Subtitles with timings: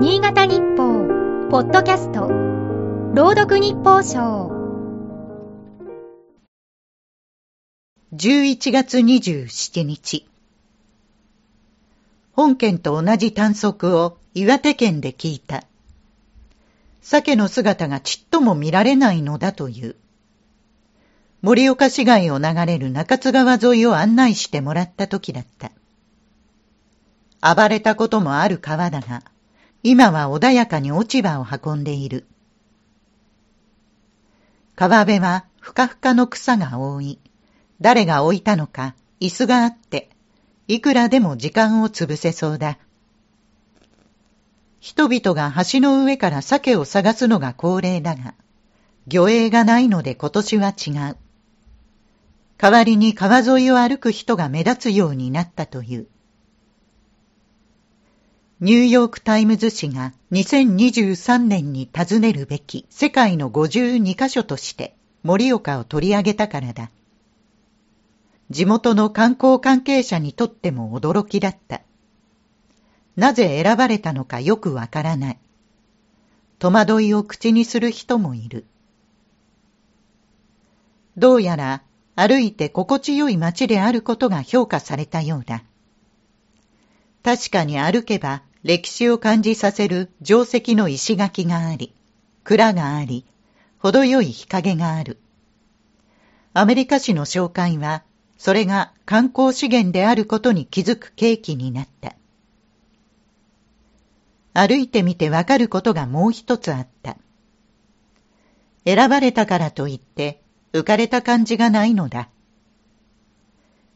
[0.00, 2.28] 新潟日報、ポッドキャスト、
[3.14, 4.52] 朗読日報賞。
[8.14, 10.28] 11月27日。
[12.30, 15.64] 本県と同じ短足を岩手県で聞いた。
[17.02, 19.96] 鮭の姿がちっとも見られないのだという。
[21.42, 25.72] 盛岡市街を流れる中津川沿いを案内してもらった時だった。
[27.56, 29.24] 暴れたこともある川だが、
[29.82, 32.26] 今は穏やかに落ち葉を運んでいる。
[34.74, 37.18] 川辺はふかふかの草が多い。
[37.80, 40.10] 誰が置いたのか椅子があって、
[40.66, 42.78] いくらでも時間を潰せそうだ。
[44.80, 48.34] 人々が橋の上から鮭を探すのが恒例だが、
[49.06, 51.16] 魚影がないので今年は違う。
[52.58, 56.08] 代わりに川沿いを歩く人が目立つようになったという。
[58.60, 66.90] ニューヨークタイムズ紙が2023年に訪ねるべき世界の52カ所として盛岡を取り上げたからだ。
[68.50, 71.82] 地元の観光関係者にとっても驚きだった。
[73.14, 75.38] なぜ選ばれたのかよくわからない。
[76.58, 78.64] 戸惑いを口にする人もいる。
[81.16, 81.82] どうやら
[82.16, 85.62] 歩いて心地よい街であることが評価されたようだ。
[87.22, 91.94] 確かに歩けば歴史を感じさせる定石の石垣があり、
[92.44, 93.24] 蔵があり、
[93.78, 95.18] 程よい日陰がある。
[96.54, 98.02] アメリカ史の紹介は、
[98.36, 102.14] それが観光資源であることに気づく契機になった。
[104.54, 107.16] 歩いてみてわかることがもう一つあった。
[108.84, 110.42] 選ばれたからといって
[110.72, 112.28] 浮かれた感じがないのだ。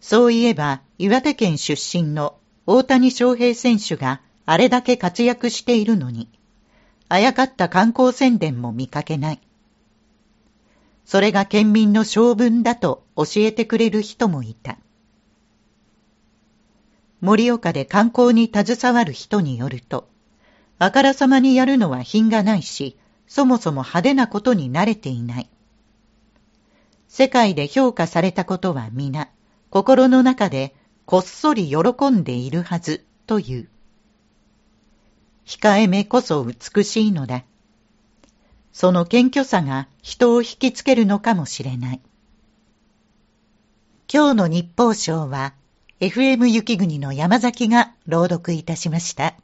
[0.00, 6.29] そういえば岩手県出身の大谷翔平選手があれだけ活躍しているのに、
[7.09, 9.41] あやかった観光宣伝も見かけない。
[11.05, 14.79] それが県民の性分だと教えてくれる人もいた。
[17.20, 20.08] 盛岡で観光に携わる人によると、
[20.79, 22.98] あからさまにやるのは品がないし、
[23.29, 25.48] そもそも派手なことに慣れていない。
[27.07, 29.29] 世界で評価されたことは皆、
[29.70, 33.71] 心の中でこっそり喜んでいるはずという。
[35.47, 37.45] 控えめこそ美しいのだ。
[38.73, 42.01] その謙虚さが人を引きつけるのかもしれない。
[44.13, 45.55] 今日の日報賞は、
[46.01, 49.35] FM 雪国の山崎が朗読いたしました。